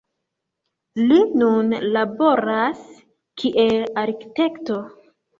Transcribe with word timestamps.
Li 1.09 1.17
nun 1.41 1.67
laboras 1.97 2.79
kiel 3.41 3.85
arkitekto. 4.05 4.79